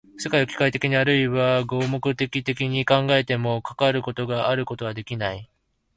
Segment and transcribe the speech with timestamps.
[0.17, 5.47] 世界を機械的にあるいは合目的的に考えても、かかることがあることはできない。